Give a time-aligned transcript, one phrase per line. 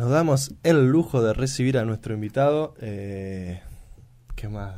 [0.00, 3.60] nos damos el lujo de recibir a nuestro invitado, eh,
[4.34, 4.76] que más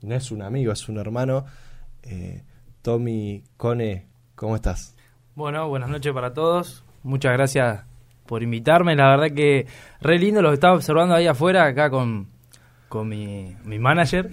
[0.00, 1.44] no es un amigo, es un hermano,
[2.02, 2.40] eh,
[2.80, 4.96] Tommy Cone, ¿cómo estás?
[5.34, 7.82] Bueno, buenas noches para todos, muchas gracias
[8.24, 9.66] por invitarme, la verdad que
[10.00, 12.28] re lindo, los estaba observando ahí afuera, acá con,
[12.88, 14.30] con mi, mi manager,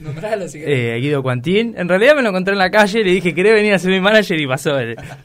[0.53, 1.75] eh, Guido Cuantín.
[1.77, 3.99] En realidad me lo encontré en la calle, le dije, ¿querés venir a ser mi
[3.99, 4.39] manager?
[4.39, 4.71] Y pasó,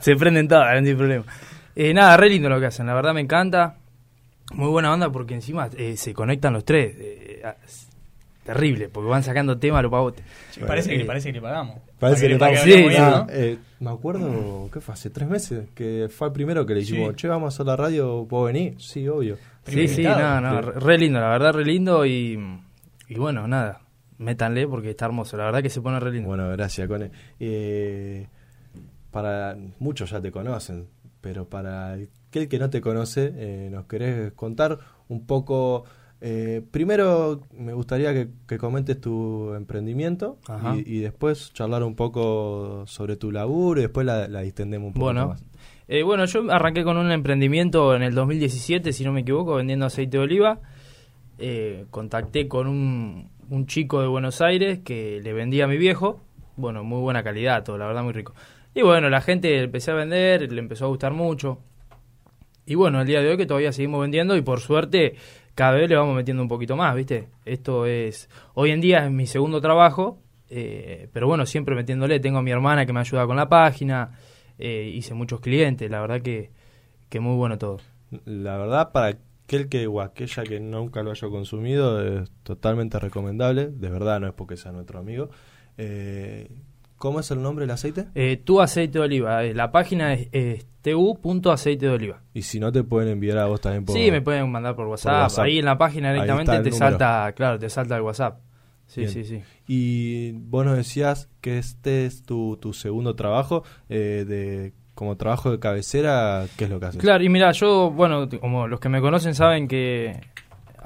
[0.01, 1.25] se prenden todas, no hay problema.
[1.77, 3.77] Eh, nada, re lindo lo que hacen, la verdad me encanta.
[4.55, 6.95] Muy buena onda porque encima eh, se conectan los tres.
[6.99, 7.43] Eh,
[8.47, 10.25] terrible, porque van sacando temas a los pavotes.
[10.67, 11.79] parece, que, parece que le pagamos.
[11.99, 12.63] Parece que le pagamos.
[12.63, 14.95] Sí, no, eh, me acuerdo, ¿qué fue?
[14.95, 18.25] Hace tres meses que fue el primero que le dijimos, che, vamos a la radio,
[18.29, 18.77] ¿puedo venir?
[18.79, 19.37] Sí, obvio.
[19.67, 22.39] Sí, sí, no, no, re lindo, la verdad, re lindo y,
[23.09, 23.81] y bueno, nada,
[24.19, 26.29] métanle porque está hermoso, la verdad que se pone re lindo.
[26.29, 27.11] Bueno, gracias, Cone.
[27.41, 28.29] Eh,
[29.11, 30.87] para muchos ya te conocen,
[31.27, 35.83] pero para aquel que no te conoce, eh, ¿nos querés contar un poco?
[36.21, 40.39] Eh, primero me gustaría que, comentes tu emprendimiento
[40.85, 45.29] y, después charlar un poco sobre tu laburo y después la, distendemos un poco bueno.
[45.31, 45.43] más.
[45.89, 49.85] Eh, bueno, yo arranqué con un emprendimiento en el 2017, si no me equivoco, vendiendo
[49.85, 50.61] aceite de oliva.
[51.91, 56.21] contacté con un, un chico de Buenos Aires que le vendía a mi viejo.
[56.55, 58.33] Bueno, muy buena calidad, todo, la verdad, muy rico.
[58.77, 61.61] Y bueno, la gente empecé a vender, le empezó a gustar mucho.
[62.67, 65.15] Y bueno, el día de hoy que todavía seguimos vendiendo y por suerte
[65.55, 67.31] cada vez le vamos metiendo un poquito más, ¿viste?
[67.47, 72.21] Esto es, hoy en día es mi segundo trabajo, eh, pero bueno, siempre metiéndole.
[72.21, 74.11] Tengo a mi hermana que me ayuda con la página,
[74.59, 76.51] eh, hice muchos clientes, la verdad que,
[77.09, 77.79] que muy bueno todo.
[78.27, 79.17] La verdad, para
[79.47, 84.27] aquel que o aquella que nunca lo haya consumido, es totalmente recomendable, de verdad, no
[84.27, 85.31] es porque sea nuestro amigo.
[85.79, 86.51] Eh,
[86.97, 88.07] ¿Cómo es el nombre del aceite?
[88.15, 89.45] Eh, tu aceite de oliva.
[89.45, 92.23] Eh, la página es, tu.aceite de oliva.
[92.33, 94.87] Y si no, te pueden enviar a vos también por Sí, me pueden mandar por
[94.87, 95.31] WhatsApp.
[95.39, 98.41] Ahí en la página directamente te salta, claro, te salta el WhatsApp.
[98.87, 99.43] Sí, sí, sí.
[99.67, 105.51] Y vos nos decías que este es tu, tu segundo trabajo eh, de como trabajo
[105.51, 107.01] de cabecera, ¿qué es lo que haces?
[107.03, 110.21] Claro, y mira, yo, bueno, como los que me conocen saben que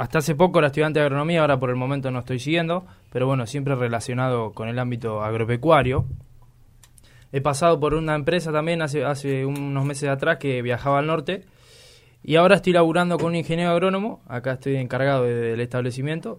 [0.00, 3.26] hasta hace poco era estudiante de agronomía, ahora por el momento no estoy siguiendo, pero
[3.26, 6.06] bueno, siempre relacionado con el ámbito agropecuario.
[7.32, 11.44] He pasado por una empresa también hace, unos meses atrás que viajaba al norte
[12.22, 16.38] y ahora estoy laburando con un ingeniero agrónomo, acá estoy encargado del establecimiento.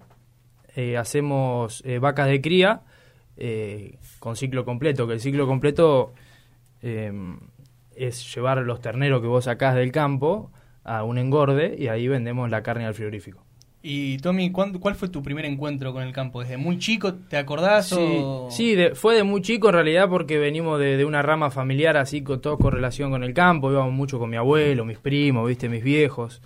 [0.76, 2.82] Eh, hacemos eh, vacas de cría
[3.38, 6.16] eh, con ciclo completo, que el ciclo completo
[6.82, 10.50] es llevar los terneros que vos sacás del campo
[10.84, 13.51] a un engorde y ahí vendemos la carne al frigorífico.
[13.84, 16.42] Y Tommy, ¿cuál fue tu primer encuentro con el campo?
[16.42, 17.96] ¿Desde muy chico te acordás?
[18.50, 22.42] Sí, fue de muy chico en realidad porque venimos de, una rama familiar así con
[22.42, 25.84] todo con relación con el campo, íbamos mucho con mi abuelo, mis primos, viste, mis
[25.84, 26.42] viejos.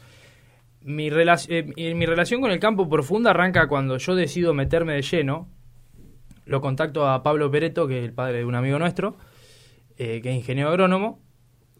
[0.82, 5.50] Mi, eh, mi relación con el campo profunda arranca cuando yo decido meterme de lleno.
[6.46, 9.18] Lo contacto a Pablo Pereto, que es el padre de un amigo nuestro,
[9.98, 11.20] eh, que es ingeniero agrónomo,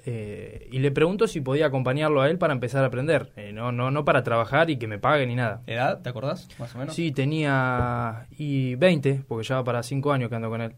[0.08, 3.72] eh, y le pregunto si podía acompañarlo a él para empezar a aprender, eh, no,
[3.72, 5.64] no, no para trabajar y que me pague ni nada.
[5.66, 6.02] ¿Edad?
[6.04, 6.48] ¿Te acordás?
[6.60, 6.94] Más o menos.
[6.94, 10.74] Sí, tenía y 20, porque ya va para 5 años que ando con él.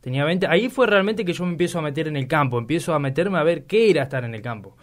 [0.00, 0.46] Tenía 20.
[0.46, 3.38] Ahí fue realmente que yo me empiezo a meter en el campo, empiezo a meterme
[3.38, 4.76] a ver qué era estar en el campo.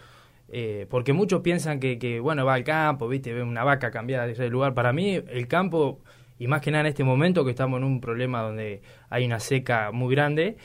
[0.50, 4.31] Eh, porque muchos piensan que, que, bueno, va al campo, viste, ve una vaca cambiar
[4.31, 4.75] de lugar.
[4.75, 6.02] Para mí, el campo,
[6.38, 9.40] y más que nada en este momento que estamos en un problema donde hay una
[9.40, 10.58] seca muy grande,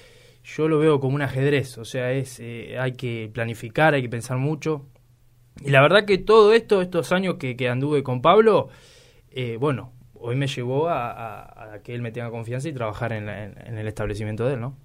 [0.45, 4.09] yo lo veo como un ajedrez, o sea, es eh, hay que planificar, hay que
[4.09, 4.87] pensar mucho.
[5.61, 8.69] Y la verdad que todo esto, estos años que, que anduve con Pablo,
[9.31, 13.79] eh, bueno, hoy me llevó a, que él me tenga confianza y trabajar en, en,
[13.79, 14.77] el establecimiento de él, ¿no?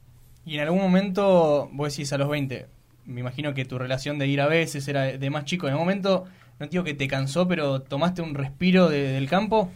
[0.46, 2.68] Y en algún momento, vos decís a los 20,
[3.06, 5.88] me imagino que tu relación de ir a veces era de más chico, en algún
[5.88, 6.26] momento,
[6.60, 9.72] no digo que te cansó, pero tomaste un respiro del campo.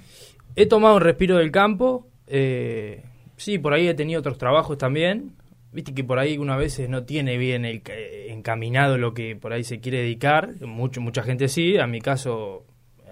[0.56, 3.04] He tomado un respiro del campo, eh,
[3.38, 5.34] sí, por ahí he tenido otros trabajos también,
[5.72, 7.82] Viste que por ahí una veces no tiene bien el,
[8.28, 12.66] encaminado lo que por ahí se quiere dedicar, mucho, mucha gente sí, a mi caso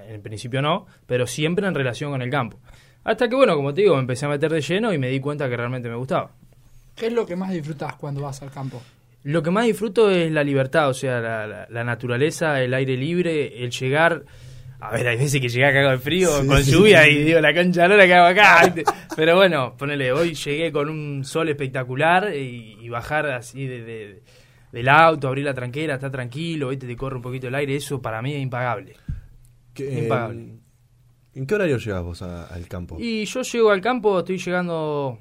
[0.08, 2.60] en principio no, pero siempre en relación con el campo.
[3.04, 5.20] Hasta que bueno, como te digo, me empecé a meter de lleno y me di
[5.20, 6.32] cuenta que realmente me gustaba.
[6.96, 8.82] ¿Qué es lo que más disfrutas cuando vas al campo?
[9.24, 13.72] Lo que más disfruto es la libertad, o sea, la naturaleza, el aire libre, el
[13.72, 14.24] llegar
[14.82, 17.88] a ver, hay veces que llegué acá con frío, con lluvia y digo, la concha
[17.88, 18.74] no la que hago acá.
[19.16, 24.24] Pero bueno, ponele, hoy llegué con un sol espectacular y, bajar así de,
[24.72, 28.22] del auto, abrir la tranquera, estar tranquilo, te corre un poquito el aire, eso para
[28.22, 28.96] mí es impagable.
[29.78, 30.60] impagable.
[31.36, 32.98] ¿En qué horario llegas vos al campo?
[33.00, 35.20] Y yo llego al campo, estoy llegando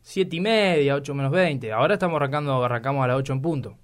[0.00, 1.72] siete y media, ocho menos veinte.
[1.72, 3.78] Ahora estamos arrancando, arrancamos a las ocho en punto.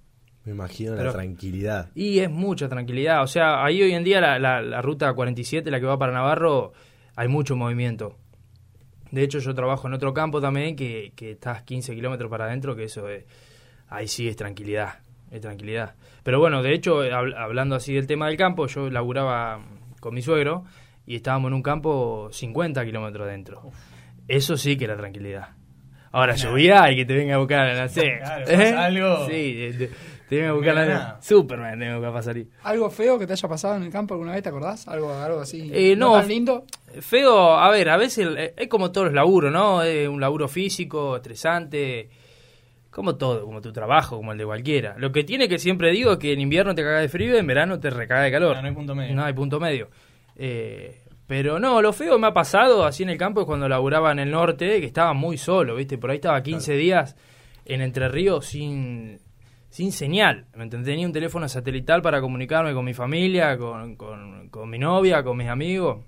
[0.45, 1.89] Me imagino Pero- la tranquilidad.
[1.95, 3.21] Y es mucha tranquilidad.
[3.23, 6.11] O sea, ahí hoy en día la, la- la ruta 47, la que va para
[6.13, 6.73] Navarro,
[7.15, 8.17] hay mucho movimiento.
[9.11, 12.75] De hecho, yo trabajo en otro campo también, que, que estás 15 kilómetros para adentro,
[12.75, 13.25] que eso es,
[13.89, 14.99] ahí sí es tranquilidad,
[15.29, 15.95] es tranquilidad.
[16.23, 19.59] Pero bueno, de hecho, hab- hablando así del tema del campo, yo laburaba
[19.99, 20.63] con mi suegro
[21.05, 23.69] y estábamos en un campo 50 kilómetros adentro.
[24.29, 25.49] Eso sí que era tranquilidad.
[26.13, 28.19] Ahora llovía y que te venga a buscar, no sé.
[28.45, 29.27] Claro, algo.
[29.27, 29.89] Sí,
[30.31, 31.17] te venga a buscar la.
[31.21, 32.47] Superman, tengo que pasar ahí.
[32.63, 34.87] ¿Algo feo que te haya pasado en el campo alguna vez, te acordás?
[34.87, 35.69] ¿Algo, algo así?
[35.73, 36.13] Eh, no.
[36.13, 36.63] tan lindo?
[37.01, 39.83] Feo, a ver, a veces eh, es como todos los laburos, ¿no?
[39.83, 42.09] Es un laburo físico, estresante,
[42.89, 44.95] como todo, como tu trabajo, como el de cualquiera.
[44.97, 47.37] Lo que tiene que siempre digo es que en invierno te caga de frío y
[47.37, 48.55] en verano te recaga de calor.
[48.55, 49.13] No, no hay punto medio.
[49.13, 49.89] No hay punto medio.
[50.37, 54.13] Eh, pero no, lo feo me ha pasado así en el campo es cuando laburaba
[54.13, 55.97] en el norte, que estaba muy solo, ¿viste?
[55.97, 57.17] Por ahí estaba 15 días
[57.65, 59.19] en Entre Ríos sin,
[59.71, 60.45] sin señal.
[60.55, 60.67] ¿Me?
[60.67, 65.37] Tenía un teléfono satelital para comunicarme con mi familia, con, con, con mi novia, con
[65.37, 66.05] mis amigos.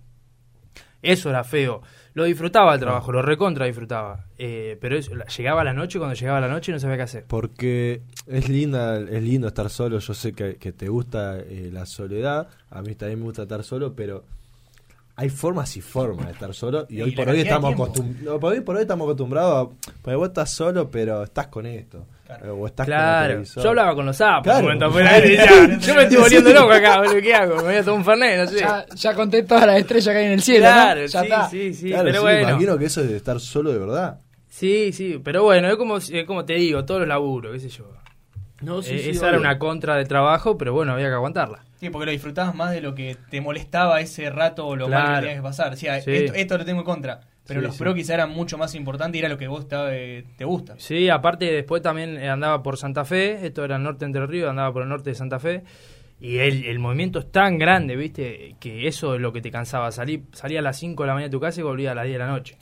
[1.01, 1.81] Eso era feo.
[2.13, 4.27] Lo disfrutaba el trabajo, lo recontra disfrutaba.
[4.37, 7.25] Eh, pero eso, llegaba la noche, cuando llegaba la noche no sabía qué hacer.
[7.27, 9.99] Porque es linda, es lindo estar solo.
[9.99, 12.49] Yo sé que, que te gusta eh, la soledad.
[12.69, 14.25] A mí también me gusta estar solo, pero
[15.15, 16.85] hay formas y formas de estar solo.
[16.89, 18.39] Y, Y hoy por hoy estamos acostumbrados.
[18.41, 19.67] Por hoy por hoy estamos acostumbrados.
[19.69, 22.05] a- Porque vos estás solo, pero estás con esto.
[22.25, 22.45] Claro.
[22.47, 23.63] Eh, O estás con Claro, televisor.
[23.63, 24.43] yo hablaba con los sapos.
[24.43, 24.63] Claro.
[24.63, 24.89] momento
[25.79, 27.55] yo me estoy volviendo loco acá, boludo, ¿qué hago?
[27.57, 28.59] Me voy a tomar un fernet, no sé.
[28.59, 31.05] Ya, ya conté todas las estrellas que hay en el cielo, claro, ¿no?
[31.07, 31.49] Ya sí, está.
[31.49, 32.49] sí, sí, Claro, pero sí, bueno.
[32.49, 34.19] imagino que eso es de estar solo de verdad.
[34.49, 37.69] Sí, sí, pero bueno, es como, es como te digo, todos los laburos, qué sé
[37.69, 37.85] yo.
[38.63, 41.63] No, Eh, esa era una contra de trabajo, pero bueno, había que aguantarla.
[41.79, 45.01] Sí, porque lo disfrutabas más de lo que te molestaba ese rato o lo mal
[45.01, 45.15] Claro.
[45.15, 45.73] que tenías que pasar.
[45.73, 46.11] O sea, Sí.
[46.11, 47.19] esto, esto lo tengo en contra.
[47.45, 47.83] Pero Sí, los sí.
[47.83, 50.75] pro quizá eran mucho más importantes y era lo que vos te, te gusta.
[50.77, 54.25] Sí, aparte después también eh, andaba por Santa Fe, esto era el norte de Entre
[54.27, 55.61] Ríos, andaba por el norte de Santa Fe,
[56.21, 59.91] y el, el movimiento es tan grande, viste, que eso es lo que te cansaba.
[59.91, 62.05] Salí, salía a las 5 de la mañana de tu casa y volvía a las
[62.05, 62.55] 10 de la noche.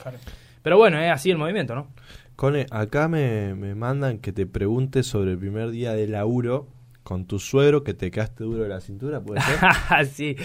[0.64, 1.88] Pero bueno, es así el movimiento, ¿no?
[2.42, 6.68] Cone, acá me, me mandan que te pregunte sobre el primer día de laburo
[7.04, 9.60] con tu suegro, que te quedaste duro de la cintura, ¿puede ser?
[10.12, 10.36] sí,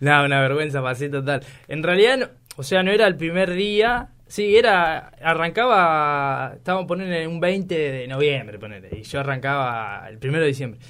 [0.00, 1.44] no, una vergüenza pasé total.
[1.68, 7.38] En realidad, o sea, no era el primer día, sí, era, arrancaba, estábamos poniendo un
[7.38, 10.80] 20 de noviembre, ponele, y yo arrancaba el primero de diciembre.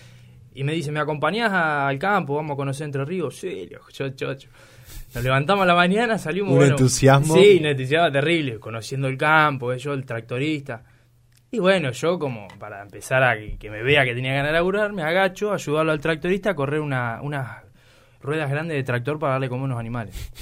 [0.57, 2.35] Y me dice, ¿me acompañás al campo?
[2.35, 3.37] Vamos a conocer Entre Ríos.
[3.37, 4.49] Sí, yo, chocho.
[5.15, 6.53] Nos levantamos a la mañana, salimos.
[6.53, 7.35] Un bueno, entusiasmo.
[7.35, 10.83] Sí, un entusiasmo terrible, conociendo el campo, eh, yo el tractorista.
[11.51, 14.53] Y bueno, yo como para empezar a que, que me vea que tenía ganas de
[14.55, 17.67] laburar, me agacho, ayudarlo al tractorista a correr una, unas
[18.23, 20.33] ruedas grandes de tractor para darle como unos animales.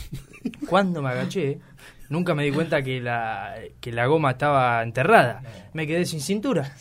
[0.69, 1.59] Cuando me agaché,
[2.09, 5.43] nunca me di cuenta que la, que la goma estaba enterrada.
[5.73, 6.73] Me quedé sin cintura.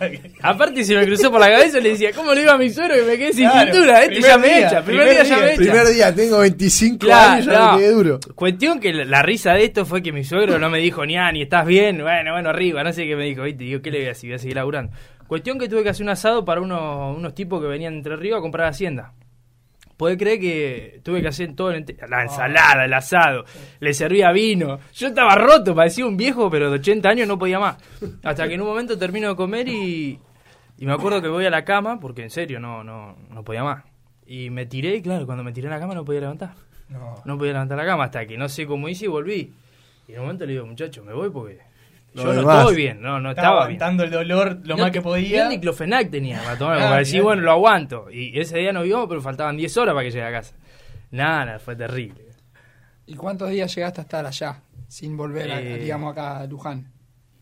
[0.42, 2.70] Aparte se me cruzó por la cabeza y le decía, ¿cómo le iba a mi
[2.70, 4.02] suegro que me quedé sin Claro, cintura?
[4.02, 5.56] Este primer ya me día, echa, primer, primer día, ya me echa.
[5.56, 7.72] primer día, tengo 25 Claro, años y ya no.
[7.72, 8.20] me quedé duro.
[8.34, 11.16] Cuestión que la, la risa de esto fue que mi suegro no me dijo ni
[11.16, 13.64] ah, ni estás bien, bueno, bueno, arriba, no sé qué me dijo, ¿viste?
[13.64, 14.30] Digo, ¿qué le voy a decir?
[14.30, 14.92] Voy a seguir laburando.
[15.26, 18.36] Cuestión que tuve que hacer un asado para unos, unos tipos que venían entre río
[18.36, 19.12] a comprar hacienda.
[19.98, 23.44] Podés creer que tuve que hacer todo la ensalada, el asado,
[23.80, 24.78] le servía vino.
[24.94, 27.78] Yo estaba roto, parecía un viejo, pero de 80 años no podía más.
[28.22, 30.20] Hasta que en un momento termino de comer y,
[30.78, 33.64] y me acuerdo que voy a la cama, porque en serio no, no, no podía
[33.64, 33.84] más.
[34.24, 36.54] Y me tiré y claro, cuando me tiré a la cama no podía levantar.
[36.88, 37.16] No.
[37.24, 39.52] No podía levantar la cama hasta que no sé cómo hice y volví.
[40.06, 41.58] Y en un momento le digo, muchacho, me voy porque
[42.14, 42.58] yo no demás.
[42.60, 43.82] estoy bien, no, no Estaba estaba bien.
[43.82, 45.38] aguantando el dolor lo No más que podía.
[45.40, 47.24] Ni un diclofenac tenía para tomar, Ah, para decir, mirá.
[47.24, 48.10] bueno, lo aguanto.
[48.10, 50.54] Y ese día no vio, pero faltaban 10 horas para que llegue a casa.
[51.10, 52.22] Nada, nada, fue terrible.
[53.06, 54.60] ¿Y cuántos días llegaste a estar allá?
[54.88, 55.78] Sin volver, a- Eh.
[55.78, 56.92] digamos, acá a Luján.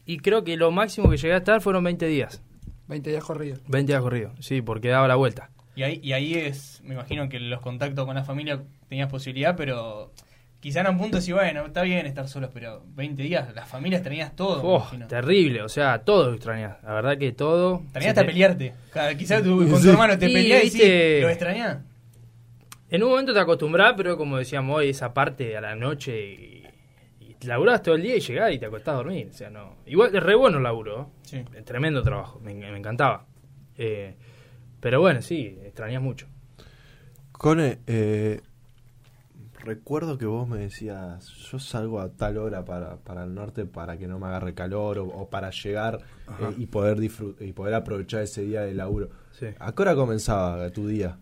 [0.04, 2.42] Y creo que lo máximo que llegué a estar fueron 20 días.
[2.88, 3.60] 20 días corridos.
[3.66, 5.50] 20 días corridos, sí, porque daba la vuelta.
[5.74, 9.56] Y ahí, y ahí es, me imagino que los contactos con la familia tenías posibilidad,
[9.56, 10.12] pero
[10.66, 14.02] quizá en un punto sí, bueno, está bien estar solos, pero 20 días, las familias
[14.02, 14.60] tenías todo.
[14.64, 16.82] Oh, terrible, o sea, todo extrañás.
[16.82, 17.82] La verdad que todo.
[17.84, 18.74] Extrañás hasta te- pelearte.
[19.16, 19.88] Quizás tú con tu Sí.
[19.90, 21.78] hermano te Y, peleás y viste- sí, lo extrañás.
[22.90, 26.64] En un momento te acostumbras, pero como decíamos hoy, esa parte a la noche y,
[27.20, 29.28] y laburás todo el día y llegás y te acostás a dormir.
[29.30, 29.76] O sea, no.
[29.86, 31.06] Igual es re bueno el laburo, ¿eh?
[31.22, 31.44] Sí.
[31.64, 33.24] Tremendo trabajo, me, me encantaba.
[33.78, 34.16] Eh,
[34.80, 36.26] pero bueno, sí, extrañas mucho.
[37.32, 38.40] Cone, eh,
[39.66, 43.98] recuerdo que vos me decías, yo salgo a tal hora para, para el norte para
[43.98, 45.98] que no me agarre calor o, o para llegar
[46.40, 49.10] eh, y poder y poder aprovechar ese día de laburo.
[49.32, 49.46] Sí.
[49.58, 51.18] ¿A qué hora comenzaba tu día?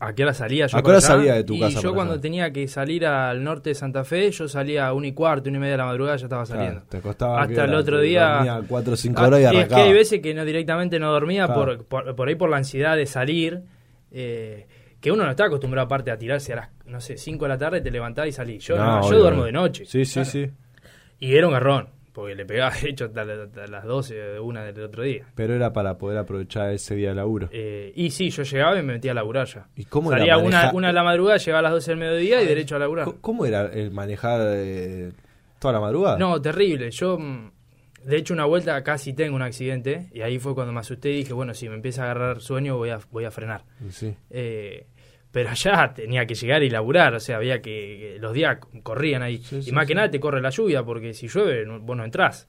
[0.00, 0.78] ¿A qué hora salía yo?
[0.78, 1.06] ¿A qué hora allá?
[1.06, 2.22] salía de tu y casa yo cuando allá?
[2.22, 5.58] tenía que salir al norte de Santa Fe, yo salía a una y cuarto, una
[5.58, 6.72] y media de la madrugada, ya estaba saliendo.
[6.80, 8.26] Claro, te costaba Hasta el otro día...
[8.36, 9.82] dormía cuatro o cinco Ah, horas y es que arrancaba.
[9.82, 11.76] hay veces que no directamente no dormía Claro.
[11.76, 13.64] por, por, por ahí por la ansiedad de salir,
[14.12, 14.66] eh,
[15.00, 17.58] que uno no está acostumbrado aparte a tirarse a las, no sé, 5 de la
[17.58, 18.64] tarde, te levantás y salís.
[18.64, 19.84] Yo, No, no, yo duermo de noche.
[19.86, 20.50] Sí, sí, sí.
[21.18, 24.40] Y era un garrón, porque le pegaba, de hecho, hasta, la- hasta las 12 de
[24.40, 25.26] una del otro día.
[25.34, 27.48] Pero era para poder aprovechar ese día de laburo.
[27.52, 29.66] Eh, y sí, yo llegaba y me metía a laburar ya.
[29.76, 32.42] ¿Y cómo Salía una, manejar- una de la madrugada, llegaba a las 12 del mediodía
[32.42, 33.04] y derecho a laburar.
[33.06, 35.12] ¿Cómo- ¿Cómo era el manejar eh,
[35.58, 36.18] toda la madrugada?
[36.18, 36.90] No, terrible.
[36.90, 37.50] Yo, mm,
[38.04, 41.16] de hecho, una vuelta casi tengo un accidente y ahí fue cuando me asusté y
[41.18, 43.64] dije, bueno, si me empieza a agarrar sueño voy a, voy a frenar.
[43.90, 44.14] Sí.
[44.30, 44.86] Eh,
[45.32, 49.22] pero allá tenía que llegar y laburar, o sea, había que, que los días corrían
[49.22, 49.38] ahí.
[49.38, 49.88] Sí, y sí, más sí.
[49.88, 52.48] que nada te corre la lluvia, porque si llueve no- vos no entrás.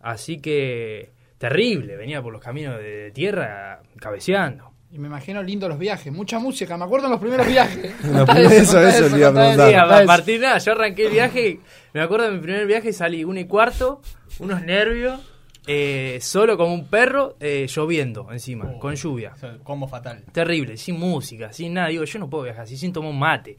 [0.00, 4.70] Así que terrible, venía por los caminos de, de tierra cabeceando.
[4.92, 7.92] Y me imagino lindo los viajes, mucha música, me acuerdo en los primeros viajes.
[8.02, 10.06] Primero- eso, eso iba a eso.
[10.06, 11.60] partir de nada, yo arranqué el viaje,
[11.94, 14.02] me acuerdo de mi primer viaje, salí una y cuarto,
[14.38, 15.18] unos nervios,
[15.66, 18.78] eh, solo como un perro, eh, lloviendo encima, Oh.
[18.78, 19.32] con lluvia.
[19.34, 20.24] O sea, combo fatal.
[20.32, 21.88] Terrible, sin música, sin nada.
[21.88, 23.56] Digo, yo no puedo viajar así, sin tomar un mate.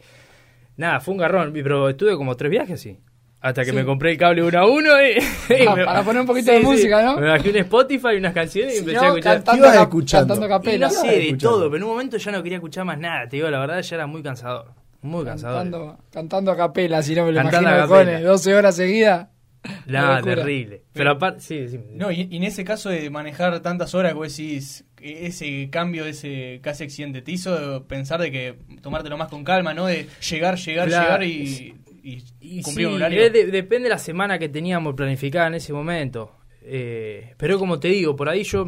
[0.77, 2.97] Nada, fue un garrón, pero estuve como tres viajes así.
[3.41, 3.75] Hasta que Sí.
[3.75, 5.17] me compré el cable uno a uno y,
[5.63, 7.17] y Ah, para poner un poquito de música, ¿no?
[7.19, 9.21] Me bajé un Spotify, unas canciones y Si empecé no, a escuchar.
[9.21, 10.33] ¿Qué cantando, ibas cap- escuchando?
[10.33, 10.87] cantando Y capela.
[10.87, 11.49] no sé, de escuchando.
[11.57, 13.81] todo, pero en un momento ya no quería escuchar más nada, te digo, la verdad
[13.81, 14.71] ya era muy cansador.
[15.01, 15.57] Muy cansador.
[15.57, 18.17] Cantando, cantando a capela, si no me lo Cantando a imagino de capela.
[18.17, 19.27] Cone, 12 horas seguidas.
[19.85, 20.21] Locura.
[20.21, 20.83] terrible.
[20.93, 21.79] Pero aparte, sí, sí.
[21.91, 26.59] No, y, y en ese caso de manejar tantas horas, vos decís, ese cambio, ese
[26.61, 29.85] casi accidente, te hizo pensar de que tomártelo más con calma, ¿no?
[29.85, 31.23] De llegar, llegar, Claro.
[31.23, 33.31] llegar y, y Y cumplir sí, un horario.
[33.31, 36.35] de- depende de la semana que teníamos planificada en ese momento.
[36.61, 38.65] Eh, pero como te digo, por ahí yo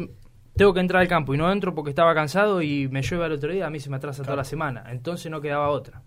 [0.56, 3.32] tengo que entrar al campo y no entro porque estaba cansado y me llueve al
[3.32, 4.84] otro día, a mí se me atrasa toda la semana.
[4.90, 6.02] Entonces no quedaba otra.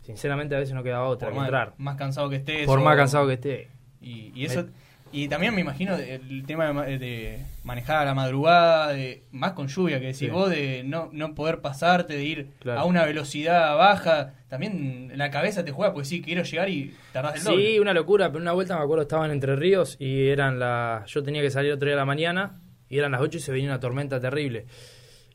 [0.00, 1.74] Sinceramente a veces no quedaba otra por que más, entrar.
[1.78, 2.66] más cansado que estés.
[2.66, 3.68] Por o- más cansado que esté.
[4.02, 4.66] Y, y eso
[5.14, 9.68] y también me imagino el tema de, de manejar a la madrugada, de, más con
[9.68, 10.28] lluvia que decís Sí.
[10.28, 12.80] vos, de no, no poder pasarte, de ir Claro.
[12.80, 14.32] a una velocidad baja.
[14.48, 17.66] También la cabeza te juega, porque sí, quiero llegar y tardás el doble.
[17.72, 21.10] Sí, una locura, pero una vuelta me acuerdo estaba en Entre Ríos y eran las...
[21.10, 23.52] Yo tenía que salir otro día a la mañana y eran las 8 y se
[23.52, 24.64] venía una tormenta terrible.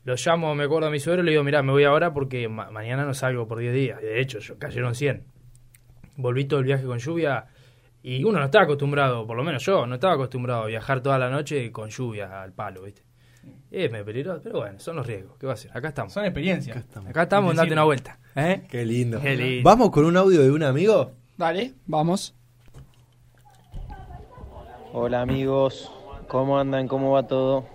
[0.02, 2.48] Lo llamo, me acuerdo a mi suegro y le digo, mirá, me voy ahora porque
[2.48, 4.00] ma- mañana no salgo por 10 días.
[4.02, 5.22] Y de hecho, yo, cayeron 100.
[6.16, 7.46] Volví todo el viaje con lluvia
[8.02, 11.18] y uno no está acostumbrado, por lo menos yo, no estaba acostumbrado a viajar toda
[11.18, 13.02] la noche con lluvia al palo, ¿viste?
[13.70, 15.36] Es medio peligroso, pero bueno, son los riesgos.
[15.38, 15.70] ¿Qué va a hacer?
[15.74, 16.12] Acá estamos.
[16.12, 16.84] Son experiencias.
[17.06, 18.18] Acá estamos, date una vuelta.
[18.34, 18.66] ¿eh?
[18.68, 19.20] Qué lindo.
[19.20, 19.68] Qué lindo.
[19.68, 21.12] Vamos con un audio de un amigo.
[21.36, 22.34] Dale, vamos.
[24.92, 25.92] Hola amigos,
[26.28, 26.88] ¿cómo andan?
[26.88, 27.66] ¿Cómo va todo?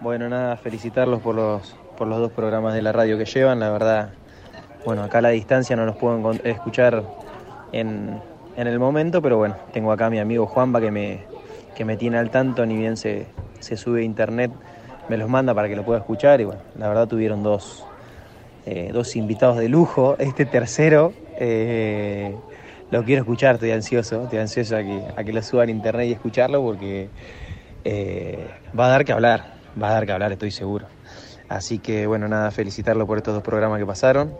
[0.00, 3.70] Bueno, nada, felicitarlos por los, por los dos programas de la radio que llevan, la
[3.70, 4.12] verdad,
[4.84, 7.04] bueno, acá a la distancia no los puedo escuchar
[7.72, 8.20] en,
[8.56, 11.20] en el momento, pero bueno, tengo acá a mi amigo Juanpa que me,
[11.74, 13.26] que me tiene al tanto, ni bien se,
[13.60, 14.50] se sube a internet,
[15.08, 17.84] me los manda para que lo pueda escuchar y bueno, la verdad tuvieron dos,
[18.66, 21.12] eh, dos invitados de lujo, este tercero...
[21.38, 22.34] eh,
[22.88, 26.06] lo quiero escuchar, estoy ansioso, estoy ansioso a que, a que lo suban a internet
[26.08, 27.08] y escucharlo porque
[27.84, 28.48] eh,
[28.78, 30.86] va a dar que hablar, va a dar que hablar, estoy seguro.
[31.48, 34.30] Así que bueno, nada, felicitarlo por estos dos programas que pasaron.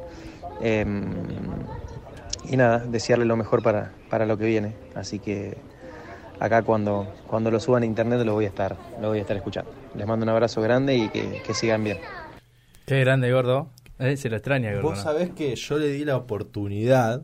[2.48, 4.74] Y nada, desearle lo mejor para, para lo que viene.
[4.94, 5.56] Así que
[6.38, 9.36] acá cuando, cuando lo suban a internet lo voy a estar, lo voy a estar
[9.36, 9.70] escuchando.
[9.96, 11.98] Les mando un abrazo grande y que, que sigan bien.
[12.86, 13.68] Qué grande, gordo.
[13.98, 14.90] Eh, Se lo extraña, gordo.
[14.90, 17.22] Vos sabés que yo le di la oportunidad,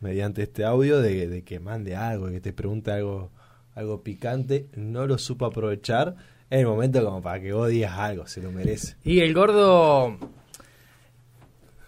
[0.00, 3.30] mediante este audio, de, de que mande algo, que te pregunte algo,
[3.74, 4.66] algo picante.
[4.74, 6.14] No lo supo aprovechar.
[6.48, 8.96] En el momento como para que vos digas algo, se lo merece.
[9.04, 10.16] Y el gordo,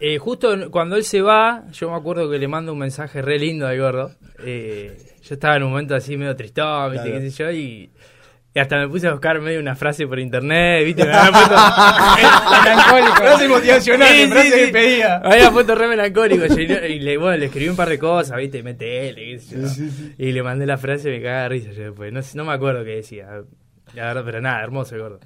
[0.01, 3.39] eh, justo cuando él se va, yo me acuerdo que le mando un mensaje re
[3.39, 4.11] lindo al gordo.
[4.45, 7.09] Eh, yo estaba en un momento así medio tristón, ¿viste?
[7.09, 7.23] Claro.
[7.25, 7.91] qué sé yo, y,
[8.55, 11.05] y hasta me puse a buscar medio una frase por internet, ¿viste?
[11.05, 11.55] Me había puesto,
[12.65, 13.17] Melancólico.
[13.17, 14.73] Frase motivacional, Sí, frase sí, sí.
[14.73, 15.21] pedida.
[15.25, 16.45] Me había puesto re melancólico.
[16.47, 18.63] Y, y le, bueno, le escribí un par de cosas, ¿viste?
[18.63, 19.69] MTL, qué sé yo.
[20.19, 22.13] Y le mandé la frase y me cagaba de risa yo después.
[22.13, 23.27] No, sé- no me acuerdo qué decía.
[23.95, 25.21] La verdad, pero nada, hermoso el gordo.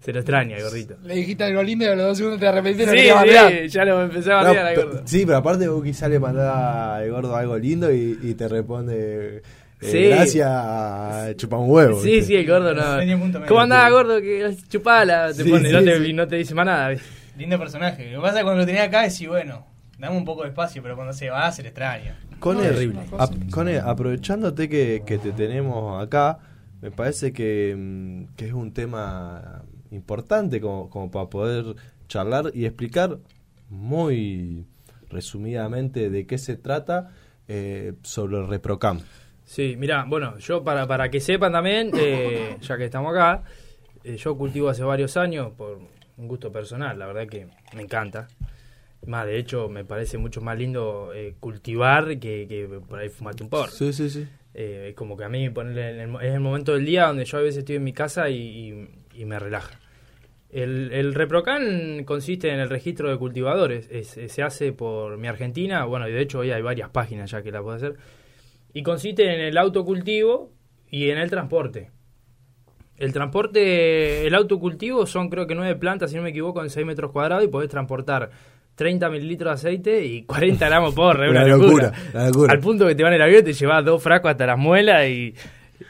[0.00, 0.96] Se lo extraña, el gordito.
[1.04, 4.02] Le dijiste algo lindo y a los dos segundos te arrepentiste Sí, sí, ya lo
[4.02, 5.02] empecé a No, bardear al pe- gordo.
[5.04, 9.38] sí, pero aparte vos quizás le mandás al gordo algo lindo y, y te responde
[9.38, 9.42] eh,
[9.80, 10.04] Sí.
[10.08, 12.00] gracias, chupa un huevo.
[12.00, 12.26] Sí, ¿viste?
[12.26, 12.98] sí, el gordo no.
[12.98, 13.48] Tenía punto medio.
[13.48, 14.20] ¿Cómo andaba, gordo?
[14.20, 16.12] Que chupala, te Sí, pone, no, sí, te, sí.
[16.12, 16.88] no te dice más nada.
[16.90, 17.06] ¿viste?
[17.36, 18.10] Lindo personaje.
[18.10, 19.66] Lo que pasa es que cuando lo tenía acá decís, bueno,
[19.98, 22.18] dame un poco de espacio, pero cuando se va se le extraña.
[22.40, 22.60] No,
[23.18, 26.38] ap- Cone, aprovechándote que, que te tenemos acá,
[26.80, 31.76] me parece que, mm, que es un tema importante como, como para poder
[32.08, 33.18] charlar y explicar
[33.68, 34.64] muy
[35.10, 37.12] resumidamente de qué se trata
[37.48, 39.00] eh, sobre el ReproCam.
[39.44, 43.42] Sí, mira, bueno, yo para, para que sepan también, eh, ya que estamos acá,
[44.04, 45.78] eh, yo cultivo hace varios años por
[46.16, 48.28] un gusto personal, la verdad que me encanta.
[49.06, 53.42] Más, de hecho, me parece mucho más lindo eh, cultivar que, que por ahí fumarte
[53.44, 53.70] un porro.
[53.70, 54.26] Sí, sí, sí.
[54.54, 57.24] Eh, es como que a mí ponerle en el es el momento del día donde
[57.24, 58.88] yo a veces estoy en mi casa y, y-
[59.18, 59.78] y me relaja.
[60.50, 63.86] El, el ReproCan consiste en el registro de cultivadores.
[63.90, 65.84] Es- es- se hace por mi Argentina.
[65.84, 67.96] Bueno, y de hecho hoy hay varias páginas ya que la puedo hacer.
[68.72, 70.50] Y consiste en el autocultivo
[70.90, 71.90] y en el transporte.
[72.96, 76.84] El transporte, el autocultivo son creo que nueve plantas, si no me equivoco, en 6
[76.86, 78.30] metros cuadrados y podés transportar
[78.74, 82.26] 30 mililitros de aceite y 40 gramos por Una una, locura, locura.
[82.26, 82.52] locura.
[82.52, 85.06] Al punto que te van en el avión, te llevas dos frascos hasta las muelas
[85.08, 85.34] y,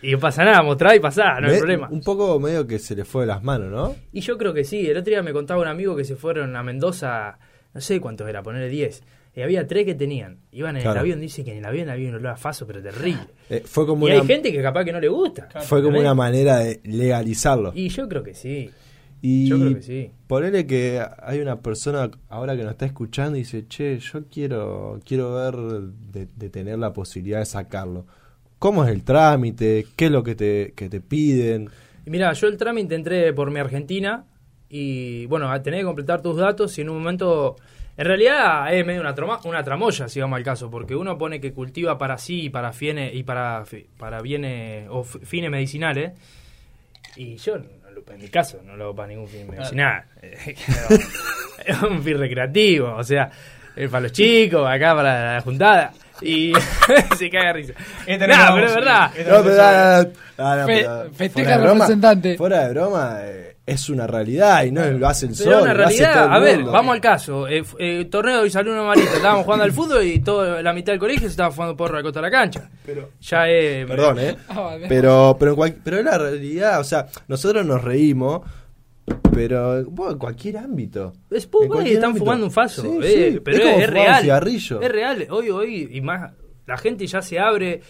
[0.03, 1.89] y no pasa nada, mostrá y pasá, no hay problema.
[1.91, 3.95] Un poco medio que se le fue de las manos, ¿no?
[4.13, 6.55] Y yo creo que sí, el otro día me contaba un amigo que se fueron
[6.57, 7.39] a Mendoza,
[7.75, 9.03] no sé cuántos era, ponerle 10.
[9.37, 10.39] Y había tres que tenían.
[10.51, 10.97] Iban en Claro.
[10.97, 13.21] el avión, dice que en el avión había un olor a faso, pero terrible.
[13.51, 15.49] Eh, fue como Y una, hay gente que capaz que no le gusta.
[15.63, 17.73] fue como una manera de legalizarlo.
[17.75, 18.71] Y yo creo que sí.
[19.21, 20.11] Y Yo creo que sí.
[20.29, 25.01] ponele que hay una persona ahora que nos está escuchando y dice, che, yo quiero,
[25.05, 28.07] quiero ver de, de tener la posibilidad de sacarlo.
[28.59, 29.87] ¿Cómo es el trámite?
[29.97, 31.69] ¿Qué es lo que te, que te piden?
[32.07, 34.25] Y mira, yo el trámite entré por mi Argentina
[34.69, 37.57] y bueno, tenés que completar tus datos y en un momento...
[37.97, 41.41] En realidad es medio una, troma- una tramoya, si vamos al caso, porque uno pone
[41.41, 45.51] que cultiva para sí y para fienes y para, fi- para bienes o fi- fines
[45.51, 46.13] medicinales
[47.17, 50.05] y yo, no lo- en mi caso, no lo hago para ningún fin medicinal.
[51.67, 53.31] es un fin recreativo, o sea,
[53.75, 55.93] es para los chicos, acá para la juntada.
[56.21, 56.53] Y
[57.19, 57.73] se caga de risa.
[58.07, 59.11] Este No, no pero es verdad.
[59.17, 62.37] Este No, no pero, ah, no, Fe- pero festeja fuera de el broma- representante.
[62.37, 65.63] Fuera de broma, eh, es una realidad y no lo hace el Pero sol.
[65.63, 67.47] una realidad, a ver, vamos al caso.
[67.47, 71.01] Eh, eh, torneo de Salud Marita, estábamos jugando al fútbol y toda la mitad del
[71.01, 72.69] colegio se estaba jugando porro a la costa de la cancha.
[72.87, 73.87] Pero- ya es.
[73.87, 74.37] Perdón, ¿eh?
[74.55, 74.87] Vale.
[74.89, 78.41] Pero, pero, cual- pero es la realidad, o sea, nosotros nos reímos,
[79.33, 81.13] pero bueno, en cualquier ámbito.
[81.31, 82.25] Es cualquier están ámbito.
[82.25, 82.83] fumando un faso.
[82.83, 84.23] Sí, eh, sí, Pero es real.
[84.23, 84.81] cigarrillo.
[84.81, 85.27] Es real.
[85.31, 86.33] Hoy, hoy, y más.
[86.67, 87.81] La gente ya se abre.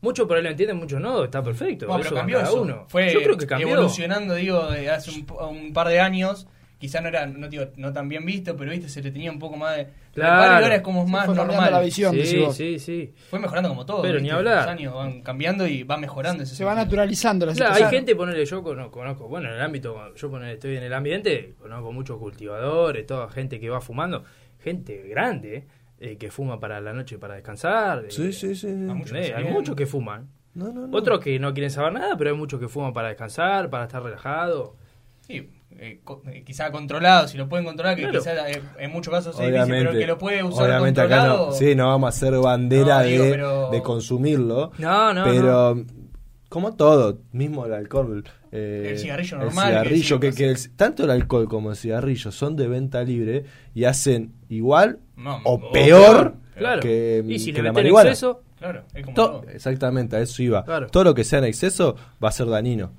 [0.00, 1.24] Muchos por ahí lo entienden, muchos no.
[1.24, 1.86] Está perfecto.
[1.86, 2.62] No, pero eso cambió cada eso.
[2.62, 2.84] uno.
[2.88, 3.68] Fue Yo creo que cambió.
[3.68, 6.46] evolucionando, digo, de hace un, un par de años.
[6.78, 9.40] Quizá no era, no, digo, no tan bien visto, pero viste, se le tenía un
[9.40, 9.88] poco más de.
[10.14, 10.64] Claro.
[10.64, 11.72] ahora es como más fue normal.
[11.72, 13.12] la visión, Sí, sí, sí.
[13.30, 14.00] Fue mejorando como todo.
[14.02, 14.22] Pero ¿viste?
[14.28, 14.58] ni hablar.
[14.58, 17.98] Los años van cambiando y va mejorando ese Se va naturalizando la Claro, hay situación.
[18.00, 21.54] gente, ponerle, yo conozco, conozco, bueno, en el ámbito, yo ponele, estoy en el ambiente,
[21.58, 24.22] conozco muchos cultivadores, toda gente que va fumando,
[24.60, 25.66] gente grande,
[25.98, 28.04] eh, que fuma para la noche para descansar.
[28.04, 28.68] eh, Sí, sí, sí.
[28.68, 30.28] muchos hay muchos que fuman.
[30.54, 30.96] No, no, no.
[30.96, 34.00] Otros que no quieren saber nada, pero hay muchos que fuman para descansar, para estar
[34.02, 34.76] relajado.
[35.20, 38.18] Sí, eh, co- eh, quizá controlado, si lo pueden controlar, que Claro.
[38.18, 41.16] quizá eh, en muchos casos es difícil, Obviamente, pero que lo puede usar obviamente acá
[41.18, 41.46] controlado.
[41.46, 45.24] no, sí, no vamos a hacer bandera No, digo, de, pero- de consumirlo, No, no,
[45.24, 45.84] pero
[46.48, 51.04] como todo, mismo el alcohol, eh, El cigarrillo el normal, que cigarrillo, que, el- tanto
[51.04, 54.98] el alcohol como el cigarrillo son de venta libre y hacen igual
[55.44, 56.80] o peor Claro.
[56.80, 58.08] que, y si que le la marihuana.
[58.10, 59.50] exceso, Claro, es como To- todo.
[59.50, 60.64] exactamente, a eso iba.
[60.64, 60.88] Claro.
[60.88, 62.90] Todo lo que sea en exceso va a ser dañino.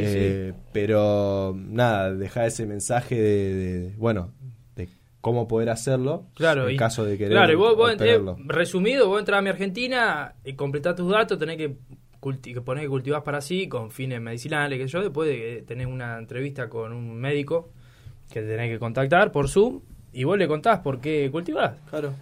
[0.00, 4.30] Eh, Pero nada, dejar ese mensaje de, de- bueno,
[4.76, 4.88] de
[5.20, 8.36] cómo poder hacerlo Claro, en y- caso de querer Claro, y vos, vos entré- obtenerlo.
[8.52, 11.76] resumido, vos entras a mi Argentina, y completás tus datos, tenés que,
[12.20, 15.62] culti- que poner que cultivás para sí, con fines medicinales, que yo, después de que
[15.66, 17.70] tenés una entrevista con un médico
[18.30, 19.80] que tenés que contactar por Zoom,
[20.14, 21.72] y vos le contás por qué cultivás.
[21.90, 22.12] Claro.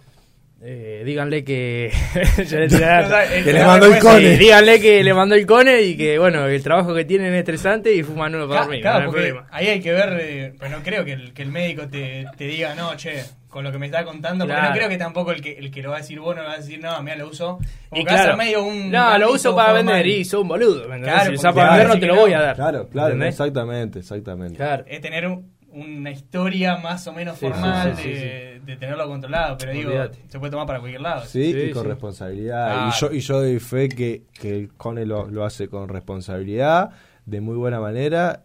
[0.63, 1.91] Eh, díganle que...
[2.37, 4.37] le tiré- Que le mandó el Sí, cone.
[4.37, 7.91] díganle que le mandó el cone y que, bueno, el trabajo que tienen es estresante
[7.95, 8.81] y fuman uno para dormir.
[8.81, 11.41] claro, no hay porque ahí hay que ver, eh, pero no creo que el, que
[11.41, 14.69] el médico te, te diga, no, che, con lo que me está contando, porque Claro.
[14.69, 16.57] no creo que tampoco el que, el que lo va a decir bueno va a
[16.57, 17.57] decir, no, mira, lo uso.
[17.89, 19.85] Como Y que claro, medio un no, lo uso para formal.
[19.95, 20.83] vender y sos un boludo.
[20.85, 22.21] Claro, si porque para vender no te lo no.
[22.21, 22.55] voy a dar.
[22.55, 23.29] Claro, claro, ¿Entendés?
[23.29, 24.55] exactamente, exactamente.
[24.57, 24.83] Claro.
[24.87, 29.07] Es tener un- una historia más o menos Sí, formal sí, sí, de, de tenerlo
[29.07, 29.91] controlado, pero digo,
[30.27, 31.25] se puede tomar para cualquier lado.
[31.25, 31.89] Sí, Sí, y con sí.
[31.89, 32.73] responsabilidad.
[32.73, 32.89] Claro.
[32.89, 36.91] Y yo y yo doy fe que, que el Cone lo, lo hace con responsabilidad,
[37.25, 38.43] de muy buena manera,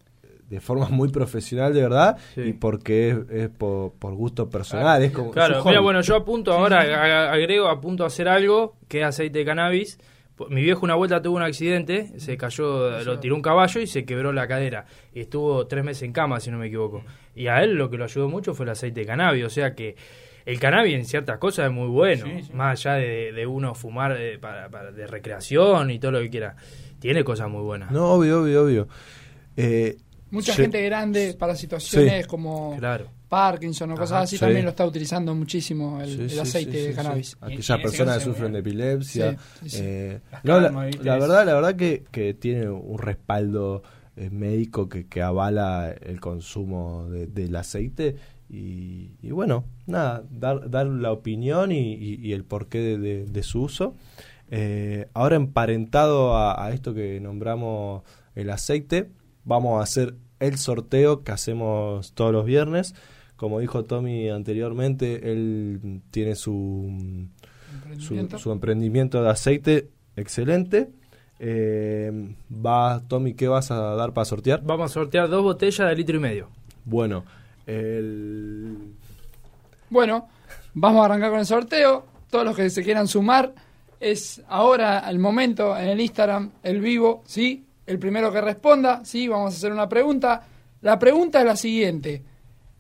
[0.49, 2.41] de forma muy profesional, de verdad, Sí.
[2.43, 5.03] y porque es, es por, por gusto personal.
[5.03, 9.07] es como, Claro, mira, bueno, yo apunto ahora, agrego, apunto a hacer algo que es
[9.07, 9.99] aceite de cannabis.
[10.37, 13.87] Po- Mi viejo una vuelta tuvo un accidente, se cayó, lo tiró un caballo y
[13.87, 14.85] se quebró la cadera.
[15.15, 17.03] Y estuvo tres meses en cama, si no me equivoco.
[17.35, 19.45] Y a él lo que lo ayudó mucho fue el aceite de cannabis.
[19.45, 19.97] O sea que
[20.45, 22.27] el cannabis en ciertas cosas es muy bueno.
[22.27, 22.53] Sí, sí.
[22.53, 26.31] Más allá de, de uno fumar eh, para, para- de recreación y todo lo que
[26.31, 26.55] quiera.
[27.01, 27.91] Tiene cosas muy buenas.
[27.91, 28.89] No, obvio, obvio, obvio.
[29.57, 29.97] Eh,
[30.31, 30.63] Mucha Sí.
[30.63, 32.29] gente grande para situaciones Sí.
[32.29, 33.07] como Claro.
[33.29, 34.41] Parkinson o cosas así sí.
[34.41, 37.37] también lo está utilizando muchísimo el, Sí, el sí, aceite sí, sí, de cannabis.
[37.41, 39.31] Aquellas personas que sufren de epilepsia.
[39.33, 39.79] Sí, sí, sí.
[39.83, 43.83] eh, no, la, la Es- verdad, la verdad que, que tiene un respaldo
[44.19, 48.17] eh, médico que, que avala el consumo de- del aceite.
[48.49, 53.27] Y, y bueno, nada, dar, dar la opinión y, y- y el porqué de, de-
[53.27, 53.95] de su uso.
[54.51, 58.03] Eh, ahora emparentado a, a esto que nombramos
[58.35, 59.11] el aceite,
[59.47, 62.95] vamos a hacer el sorteo que hacemos todos los viernes.
[63.37, 66.91] Como dijo Tommy anteriormente, él tiene su,
[67.99, 68.39] su, Emprendimiento.
[68.39, 70.91] su emprendimiento de aceite excelente.
[71.39, 74.63] Eh, va, Tommy, ¿qué vas a dar para sortear?
[74.63, 76.51] Vamos a sortear dos botellas de litro y medio.
[76.85, 77.25] Bueno,
[77.67, 78.95] el...
[79.91, 80.29] Bueno,
[80.75, 82.07] vamos a arrancar con el sorteo.
[82.31, 83.55] Todos los que se quieran sumar,
[84.01, 87.66] es ahora el momento en el Instagram, el vivo, ¿sí?
[87.87, 89.29] El primero que responda, ¿sí?
[89.29, 90.43] Vamos a hacer una pregunta.
[90.83, 92.23] La pregunta es la siguiente.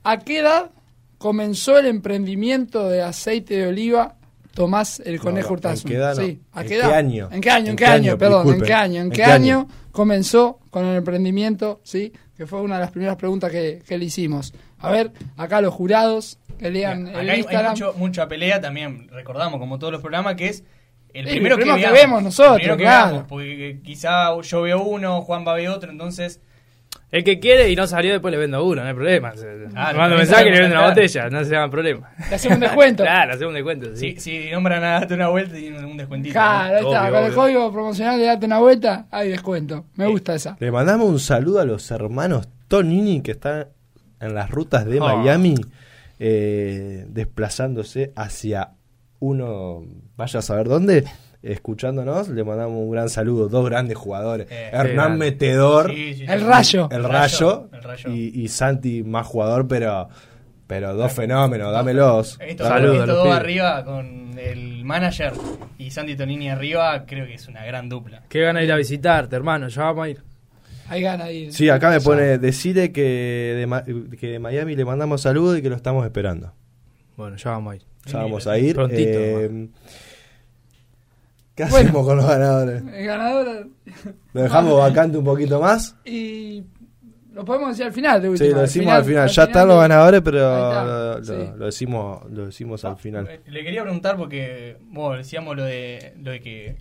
[0.05, 0.71] ¿A qué edad
[1.19, 4.16] comenzó el emprendimiento de aceite de oliva
[4.55, 5.90] Tomás el Conejo no, Urtasun?
[5.90, 6.23] ¿en qué edad no?
[6.25, 6.95] Sí, ¿a ¿En qué qué edad?
[6.95, 7.29] año?
[7.31, 7.64] ¿En qué año?
[7.66, 8.11] ¿En ¿En qué qué año?
[8.12, 8.19] año?
[8.19, 9.01] Perdón, ¿en qué año?
[9.01, 9.59] ¿En ¿En qué qué año?
[9.61, 11.81] año comenzó con el emprendimiento?
[11.85, 12.12] ¿Sí?
[12.37, 14.53] Que fue una de las primeras preguntas que, que le hicimos.
[14.79, 17.73] A ver, acá los jurados que lean Acá el hay, hay Instagram.
[17.73, 20.64] mucho- mucha pelea también, recordamos como todos los programas, que es
[21.20, 23.11] el primero, el primero que veamos, vemos nosotros, el primero que claro.
[23.11, 26.40] veamos, porque quizá yo veo uno, Juan va a ver otro, entonces
[27.11, 29.35] El que quiere y no salió, después le vendo uno, no hay problema.
[29.37, 32.11] Se- Claro, mando mensaje y le vendo una botella, no se hagan problema.
[32.29, 33.02] Le hacemos un descuento.
[33.05, 33.96] claro, hacemos un descuento.
[33.96, 34.16] Sí.
[34.18, 36.33] si, si nombran a darte una vuelta y un descuentito.
[36.33, 37.02] Claro, ahí está.
[37.02, 39.85] Obvio, con el código promocional de date una vuelta, hay descuento.
[39.94, 40.57] Me gusta esa.
[40.59, 43.68] Le mandamos un saludo a los hermanos Tonini que están
[44.20, 45.14] en las rutas de Ah.
[45.16, 45.55] Miami,
[46.18, 48.70] eh, desplazándose hacia
[49.27, 49.85] uno,
[50.17, 51.05] vaya a saber dónde,
[51.43, 52.29] escuchándonos.
[52.29, 54.47] Le mandamos un gran saludo, dos grandes jugadores.
[54.51, 56.25] Eh, Hernán Metedor, Sí, sí, sí.
[56.29, 56.89] El rayo.
[56.91, 58.11] el Rayo, el Rayo.
[58.11, 60.09] Y, y Santi más jugador, pero,
[60.67, 62.39] pero dos fenómenos, dámelos.
[62.41, 65.33] Estos, Saludos los dos arriba con el manager
[65.79, 68.23] y Santi Tonini arriba, creo que es una gran dupla.
[68.29, 70.23] Qué gana ir a visitarte, hermano, ya vamos a ir.
[70.89, 71.53] Hay ganas de ir.
[71.53, 75.69] Sí, acá me pone, decide que de, que de Miami le mandamos saludos y que
[75.69, 76.53] lo estamos esperando.
[77.17, 77.83] Bueno, ya vamos a ir.
[78.07, 78.75] Ya vamos a ir.
[78.75, 79.69] Prontito, eh,
[81.55, 81.77] ¿Qué Bueno.
[81.88, 82.83] hacemos con los ganadores?
[82.92, 83.69] El ganador.
[84.35, 85.97] ¿Lo dejamos vacante un poquito más?
[86.05, 86.64] Y
[87.33, 88.21] lo podemos decir al final.
[88.21, 89.29] De Sí, última, lo decimos al final.
[89.29, 91.51] Ya están de- los ganadores, pero está, lo, lo- sí.
[91.57, 93.27] lo decimos, lo decimos al final.
[93.31, 96.77] Eh, Le quería preguntar porque, bueno, decíamos lo de, lo de que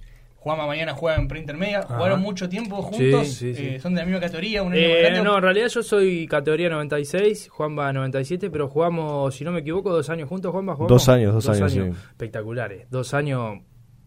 [0.45, 1.79] Juanma mañana juega en preintermedia.
[1.79, 1.95] Ajá.
[1.95, 3.27] Jugaron mucho tiempo juntos.
[3.29, 3.65] Sí, sí, sí.
[3.67, 7.49] eh, son de la misma categoría, un Eh, no, en realidad yo soy categoría 96,
[7.49, 11.09] Juan va 97, pero jugamos, si no me equivoco, dos años juntos, Juan va Dos
[11.09, 11.79] años, dos años, sí.
[11.79, 13.59] Espectaculares, dos años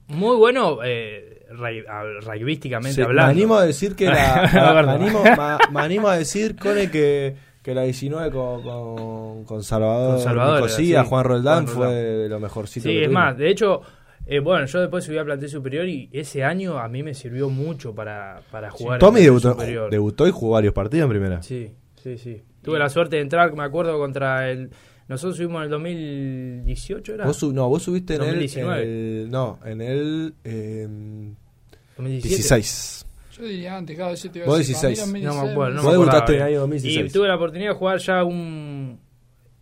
[0.07, 1.45] muy buenos, eh,
[2.23, 3.31] rugbyísticamente Sí, me hablando.
[3.33, 7.35] animo a decir que la, La me, animo, ma- me animo a decir, Cone, que,
[7.63, 11.09] que la 19 con, con, con Salvador, Con Salvador, Nicosía, sí.
[11.09, 12.05] Juan Roldán Juan fue Roldán.
[12.23, 12.85] de lo mejorcito.
[12.89, 13.25] Sí, que es tuvimos.
[13.25, 13.83] más, de hecho,
[14.29, 17.49] eh, bueno, yo después subí a plantel superior y ese año a mí me sirvió
[17.49, 18.99] mucho para, para jugar.
[19.01, 19.91] Tommy en plantel debutó, superior.
[19.91, 21.43] debutó y jugó varios partidos en primera.
[21.43, 21.71] Sí,
[22.03, 22.43] sí, sí.
[22.63, 24.71] Tuve la suerte de entrar, me acuerdo, contra el...
[25.09, 27.25] Nosotros subimos en el 2018, ¿era?
[27.25, 28.83] Vos, no, vos subiste en el, 2019.
[28.83, 28.89] en
[29.25, 30.35] el- No, en el.
[30.45, 31.35] em,
[31.97, 32.37] 2017.
[32.37, 33.07] 16.
[33.39, 35.25] Yo diría antes, cada vez yo te iba a Vos decir, mí 16.
[35.25, 36.49] No me acuerdo, no Vos me acordaba debutaste en el bien.
[36.49, 37.07] año 2016.
[37.11, 39.01] Y tuve la oportunidad de jugar ya un,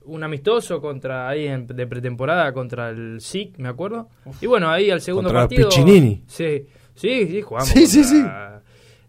[0.07, 4.09] un amistoso contra ahí en- de pretemporada contra el SIC, me acuerdo.
[4.41, 5.69] Y bueno, ahí al segundo Contra partido.
[5.69, 6.23] Piccinini.
[6.27, 7.69] Sí, sí, sí, jugamos.
[7.69, 8.63] Sí, sí, contra-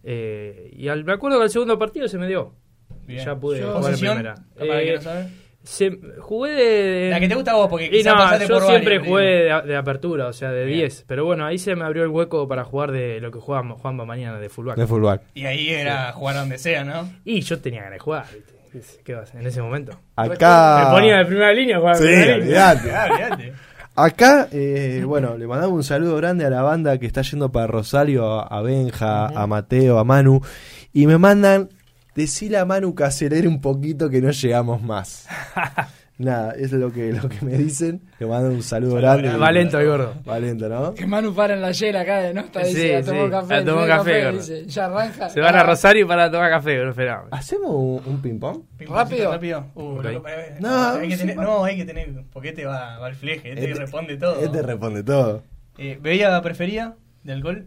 [0.04, 2.54] eh, y al, me acuerdo que al segundo partido se me dio.
[3.06, 3.24] Bien.
[3.24, 4.14] Ya pude Yo- jugar en ¿Posición?
[4.16, 4.36] primera.
[4.58, 5.00] Que Eh,
[5.64, 7.10] se- jugué de.
[7.12, 9.62] La que te gusta a vos, porque Y no, yo por siempre varios, jugué de,
[9.66, 10.80] de apertura, o sea, de Bien.
[10.80, 11.04] 10.
[11.08, 14.06] Pero bueno, ahí se me abrió el hueco para jugar de lo que jugamos Juanba
[14.06, 14.78] mañana, de fullback.
[14.78, 15.20] De fútbol.
[15.34, 17.10] Y ahí era jugar donde sea, ¿no?
[17.26, 18.54] Y yo tenía ganas de jugar, ¿viste?
[19.04, 19.34] ¿Qué vas?
[19.36, 20.00] En ese momento.
[20.16, 20.84] Acá.
[20.86, 23.04] Me ponía de primera línea, jugaba Sí, de primera línea.
[23.06, 23.54] olvidate.
[23.96, 27.66] Acá, eh, bueno, le mandamos un saludo grande a la banda que está yendo para
[27.66, 30.40] Rosario, a, Benja, a Mateo, a Manu.
[30.94, 31.70] Y me mandan,
[32.14, 35.28] decirle a Manu que acelere un poquito que no llegamos más.
[36.20, 38.02] Nada, eso es lo que, lo que me dicen.
[38.18, 39.30] Le mandan un saludo grande.
[39.38, 40.16] Va lento gordo.
[40.28, 40.96] Va lento, ¿no?
[40.96, 43.30] Que Manu para en la yela acá de no está Sí, dice, a tomar sí,
[43.32, 44.38] café, a tomar primer café, gordo.
[44.40, 45.30] dice, ya arranca.
[45.30, 47.28] Se van a Ah, Rosario para tomar café, esperaba.
[47.30, 48.64] ¿Hacemos un, un ping-pong?
[48.90, 49.32] Rápido.
[49.32, 49.66] rápido.
[49.76, 50.58] Uh, pará.
[50.60, 53.52] No, hay que sí, tener, no, hay que tener, porque este va, va al fleje,
[53.52, 54.40] este, responde todo.
[54.40, 55.44] Este responde todo.
[55.78, 57.66] Eh, ¿Bebida preferida de alcohol?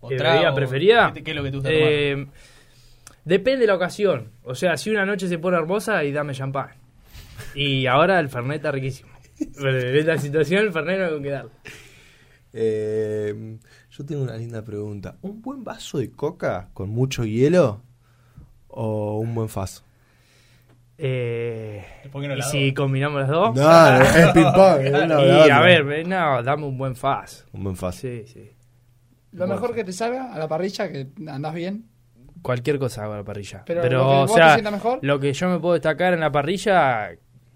[0.00, 1.10] ¿O bebida preferida?
[1.12, 1.86] ¿Qué, qué es lo que te gusta tomar?
[1.86, 2.26] Eh,
[3.26, 4.30] depende de la ocasión.
[4.42, 6.68] O sea, si una noche se pone hermosa y dame champán.
[7.54, 9.10] Y ahora el Fernet está riquísimo.
[9.56, 11.50] Pero en esta situación el Fernet no hay con qué darle.
[12.52, 13.58] Eh,
[13.90, 15.16] yo tengo una linda pregunta.
[15.22, 17.82] ¿Un buen vaso de coca con mucho hielo?
[18.74, 19.84] o un buen faz?
[20.98, 23.54] Eh, ¿Por qué no ¿Y las si combinamos las dos?
[23.54, 24.80] No, es ping-pong.
[24.80, 27.46] es una y a ver, ve, no, dame un buen faz.
[27.52, 27.96] Un buen faz.
[27.96, 28.50] Sí, sí.
[29.32, 31.86] Lo mejor que te salga a la parrilla, que andás bien.
[32.42, 33.62] Cualquier cosa hago a la parrilla.
[33.64, 34.98] Pero Pero, lo que o sea, mejor.
[35.02, 37.10] lo que yo me puedo destacar en la parrilla,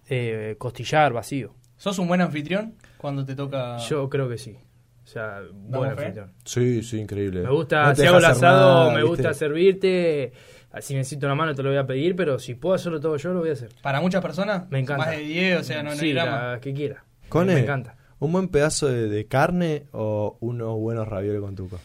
[0.09, 1.55] eh, costillar vacío.
[1.77, 3.77] ¿Sos un buen anfitrión cuando te toca...?
[3.79, 4.57] Yo creo que sí.
[5.05, 6.33] O sea, buen anfitrión.
[6.44, 7.42] Sí, sí, increíble.
[7.42, 9.09] Me gusta, No si hago el asado, nada, me ¿viste?
[9.09, 10.33] gusta servirte.
[10.81, 13.33] Si necesito una mano te lo voy a pedir, pero si puedo hacerlo todo yo,
[13.33, 13.71] lo voy a hacer.
[13.83, 14.68] ¿Para muchas personas?
[14.71, 15.07] Me encanta.
[15.07, 16.53] Más de 10, o sea, no, no sí, hay drama.
[16.53, 17.05] la que quiera.
[17.29, 17.97] Cone, Me encanta.
[18.18, 21.79] ¿Un buen pedazo de, de carne o unos buenos ravioles con tuco?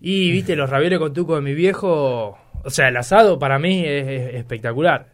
[0.00, 2.36] Y viste, los ravioles con tuco de mi viejo.
[2.64, 5.12] O sea, el asado para mí es, es espectacular.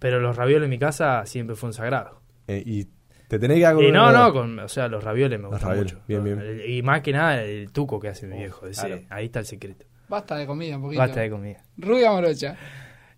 [0.00, 2.20] Pero los ravioles en mi casa siempre fue un sagrado.
[2.48, 2.88] Eh, y
[3.28, 5.68] te tenés que con Y no, no, con, o sea, los ravioles me Los gustan
[5.68, 6.04] ravioles, mucho.
[6.08, 6.62] bien, bien.
[6.66, 8.66] Y más que nada el tuco que hace mi viejo.
[8.66, 9.02] ese- claro.
[9.10, 9.86] Ahí está el secreto.
[10.08, 10.98] Basta de comida, un poquito.
[10.98, 11.62] Basta de comida.
[11.76, 12.56] Rubia morocha.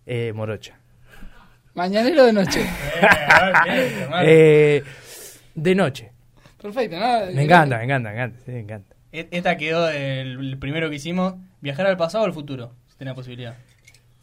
[0.05, 0.77] Eh, morocha.
[1.73, 2.61] Mañanero de noche.
[3.67, 4.07] Eh.
[4.23, 4.83] Eh,
[5.55, 6.11] de noche.
[6.61, 7.25] Perfecto, ¿no?
[7.33, 8.39] Me encanta, me encanta, me encanta.
[8.45, 8.95] Sí, me encanta.
[9.11, 11.35] E- Esta quedó el, el primero que hicimos.
[11.61, 12.73] ¿Viajar al pasado o al futuro?
[12.87, 13.55] Si tenés posibilidad.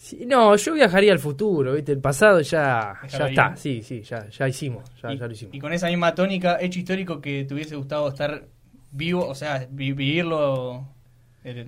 [0.03, 1.93] Sí, no, yo viajaría al futuro, ¿viste?
[1.93, 3.55] El pasado ya, ya ahí, está.
[3.55, 4.91] Sí, sí, ya, ya hicimos.
[5.03, 5.55] Ya, y, ya lo hicimos.
[5.55, 8.45] y con esa misma tónica, hecho histórico que te hubiese gustado estar
[8.93, 10.87] vivo, o sea, vi- vivirlo
[11.45, 11.67] en el,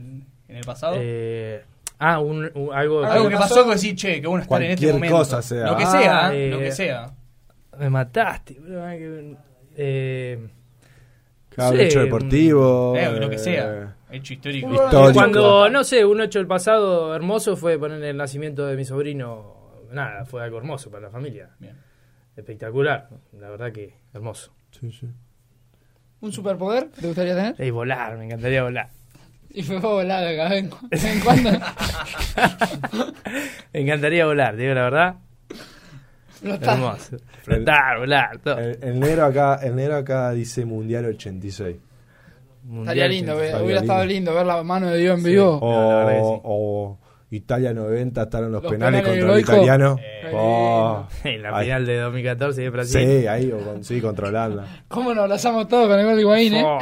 [0.48, 0.94] en el pasado.
[0.98, 1.62] Eh,
[1.98, 4.70] ah, un, un- algo, Algo que pasó- pasó que decís, che, qué bueno estar en
[4.70, 5.16] este Cualquier momento.
[5.18, 5.66] cosa sea.
[5.66, 7.10] Lo que Ah, sea, eh, lo que sea.
[7.78, 8.82] Me mataste, bro,
[9.76, 10.48] eh,
[11.50, 12.94] Claro, Sí, hecho deportivo.
[12.96, 13.96] Eh, lo que eh, sea.
[14.12, 14.72] Hecho histórico.
[14.72, 15.12] Histórico.
[15.14, 19.56] Cuando, no sé, un hecho del pasado hermoso fue poner el nacimiento de mi sobrino.
[19.90, 21.50] Nada, fue algo hermoso para la familia.
[21.58, 21.76] Bien.
[22.36, 24.54] Espectacular, la verdad que hermoso.
[24.70, 25.06] Sí, sí.
[26.20, 27.54] ¿Un superpoder te gustaría tener?
[27.60, 28.88] Y volar, me encantaría volar.
[29.54, 30.70] Y fue volado acá, ven.
[30.90, 31.50] ¿En cuándo?
[33.74, 35.16] Me encantaría volar, digo la verdad.
[36.42, 36.72] Está.
[36.72, 37.18] Hermoso.
[37.42, 38.58] Flotar, volar, todo.
[38.58, 41.76] El, el negro acá, el negro acá dice Mundial 86.
[42.64, 43.92] Mundial Estaría lindo, ver- Estaría hubiera lindo.
[43.94, 45.58] estado lindo ver la mano de Dios en vivo.
[45.62, 46.98] O,
[47.30, 47.36] sí.
[47.36, 49.98] Italia 90 estaron los, Los penales, penales contra el italiano.
[50.00, 53.00] Eh, Oh, En la final de 2014 de Brasil.
[53.22, 54.66] sí, ahí, o con, sí, contra Holanda.
[54.88, 56.62] ¿Cómo nos abrazamos todos con el gol de Higuaín, eh?
[56.64, 56.78] Oh.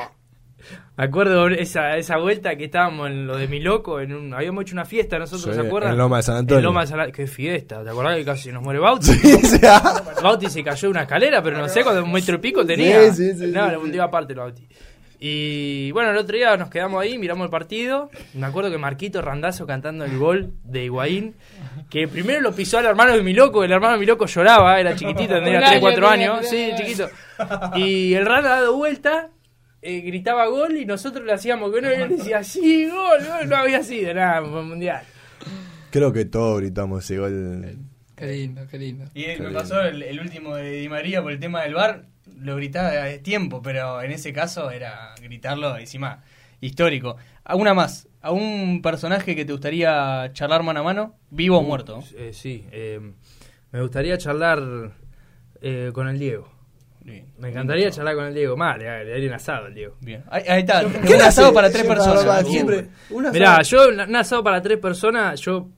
[0.96, 4.62] Me acuerdo esa, esa vuelta que estábamos en lo de mi loco, en un, habíamos
[4.62, 5.92] hecho una fiesta nosotros, Sí, ¿se acuerdan?
[5.92, 6.58] en Loma de San Antonio.
[6.58, 7.14] En Loma de San Antonio.
[7.16, 9.10] Qué fiesta, ¿te acordás que casi nos muere Bauti?
[9.42, 9.80] O sea,
[10.22, 13.10] Bauti se cayó de una escalera, pero no sé, cuando un metro y pico tenía.
[13.12, 14.68] Sí, sí, sí, no, sí, un día aparte el Bauti.
[15.22, 18.08] Y bueno, el otro día nos quedamos ahí, miramos el partido.
[18.32, 21.34] Me acuerdo que Marquito Randazo cantando el gol de Higuaín,
[21.90, 24.80] que primero lo pisó al hermano de mi loco, el hermano de mi loco lloraba,
[24.80, 27.08] era chiquitito, tenía Un 3, año 4 tenía, años, sí, chiquito.
[27.76, 29.28] Y el Randa dado vuelta,
[29.82, 33.46] eh, gritaba gol y nosotros le hacíamos que no, y él decía, sí, gol, gol,
[33.46, 35.02] no había sido nada, fue mundial.
[35.90, 37.76] creo que todos gritamos ese gol.
[38.16, 39.04] Qué lindo, qué lindo.
[39.12, 42.04] Y Qué me pasó el, el último de Di María por el tema del bar,
[42.38, 46.22] lo gritaba de tiempo, pero en ese caso era gritarlo encima
[46.60, 47.16] histórico.
[47.44, 51.62] A una más, a un personaje que te gustaría charlar mano a mano, vivo o
[51.62, 52.02] muerto.
[52.16, 53.00] Eh, sí, eh,
[53.72, 54.92] me gustaría charlar
[55.60, 56.48] eh, con el Diego.
[57.02, 57.26] Bien.
[57.38, 58.56] Me encantaría charlar con el Diego.
[58.58, 59.96] Mal, le daría un asado al Diego.
[60.00, 60.22] Bien.
[60.30, 62.46] Ahí, ahí está, un asado para tres Siempre, personas.
[62.46, 62.86] Siempre,
[63.32, 65.68] Mirá, yo un asado para tres personas, yo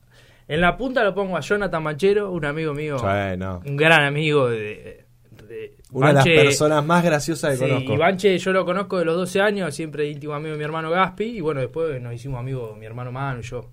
[0.48, 3.62] en la punta lo pongo a Jonathan Manchero, un amigo mío, Sí, no.
[3.64, 5.06] un gran amigo de...
[5.52, 7.94] de Una de las personas más graciosas que Sí, conozco.
[7.94, 10.90] y Banche yo lo conozco de los 12 años, siempre íntimo amigo de mi hermano
[10.90, 13.70] Gaspi, y bueno, después nos hicimos amigos mi hermano Manu y yo.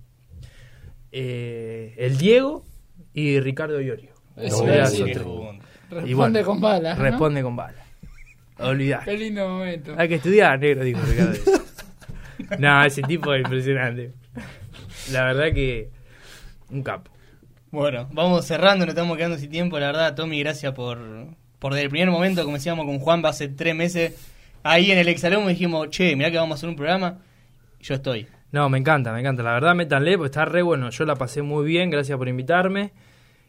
[1.12, 2.64] Eh, el Diego
[3.14, 4.10] y Ricardo Iorio.
[4.36, 4.98] Eso es.
[5.90, 6.96] Responde bueno, con balas.
[6.96, 7.04] ¿no?
[7.04, 7.84] Responde con bala.
[8.58, 9.02] Olvidá.
[9.04, 9.94] Qué lindo momento.
[9.96, 11.38] Hay que estudiar, negro, dijo Ricardo.
[12.58, 14.12] no, ese tipo es impresionante.
[15.10, 15.90] La verdad que
[16.70, 17.10] un capo.
[17.70, 19.78] Bueno, vamos cerrando, nos estamos quedando sin tiempo.
[19.78, 20.98] La verdad, Tommy, gracias por,
[21.60, 24.14] por desde el primer momento, como decíamos con Juan hace tres meses,
[24.64, 27.18] ahí en el exalón dijimos, che, mirá que vamos a hacer un programa.
[27.80, 28.26] Yo estoy.
[28.52, 29.42] No, me encanta, me encanta.
[29.42, 30.90] La verdad, métanle, porque está re bueno.
[30.90, 32.92] Yo la pasé muy bien, gracias por invitarme.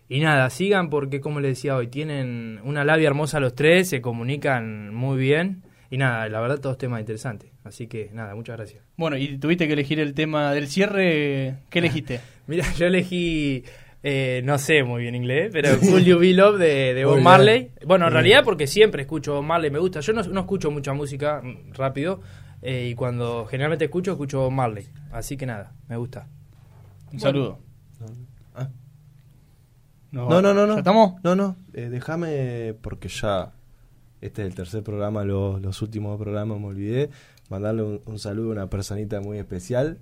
[0.08, 4.02] Y nada, sigan porque, como les decía hoy, tienen una labia hermosa los tres, se
[4.02, 5.64] comunican muy bien.
[5.90, 7.50] Y nada, la verdad, todos temas interesantes.
[7.64, 8.84] Así que nada, muchas gracias.
[8.98, 11.56] Bueno, y tuviste que elegir el tema del cierre.
[11.70, 12.20] ¿Qué elegiste?
[12.48, 13.64] Mira, yo elegí,
[14.04, 17.18] eh, no sé muy bien inglés, pero Cool You Be Love de, de Bob Muy
[17.18, 17.24] bien.
[17.24, 17.72] Marley.
[17.86, 20.00] Bueno, en Muy realidad porque siempre escucho Bob Marley, me gusta.
[20.00, 22.22] Yo no, no escucho mucha música mm, rápido
[22.62, 24.88] eh, y cuando generalmente escucho, escucho Bob Marley.
[25.12, 26.28] Así que nada, me gusta.
[27.14, 27.60] Un saludo.
[28.56, 28.70] Ah.
[30.12, 30.74] No, No, no, no, no.
[30.74, 31.22] ¿Ya estamos?
[31.24, 31.56] No, no.
[31.74, 33.52] eh, déjame, porque ya
[34.20, 37.10] este es el tercer programa, los, los últimos programas me olvidé.
[37.50, 40.00] Mandarle un, un saludo a una personita muy especial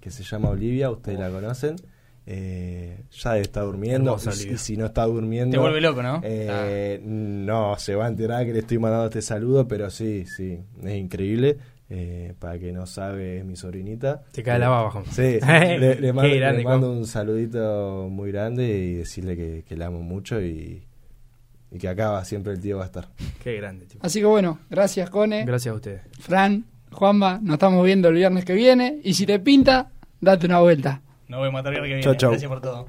[0.00, 1.76] que se llama Olivia, ustedes la conocen.
[2.26, 4.16] Eh, ya estar durmiendo.
[4.16, 4.52] Y, si- Olivia.
[4.54, 5.52] y si no está durmiendo.
[5.52, 6.20] Te vuelve loco, ¿no?
[6.24, 10.58] eh, No, se va a enterar que le estoy mandando este saludo, pero sí, sí,
[10.82, 11.56] es increíble.
[11.88, 14.24] Eh, para que no sabe, es mi sobrinita.
[14.32, 15.04] Te cae la baba.
[15.12, 20.42] Sí, le, mando, le un saludito muy grande y decirle que, que la amo mucho
[20.42, 20.82] y,
[21.70, 23.08] y que acá va siempre el tío va a estar.
[23.40, 23.86] Qué grande.
[24.00, 26.00] Así que bueno, gracias Cone, Gracias a ustedes.
[26.18, 30.58] Fran, Juanma, nos estamos viendo el viernes que viene y si te pinta, date una
[30.58, 31.02] vuelta.
[31.28, 32.02] Nos vemos hasta el que viene.
[32.02, 32.30] Chau, chau.
[32.30, 32.88] Gracias por todo.